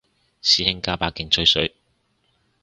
[0.41, 1.75] 師兄加把勁吹水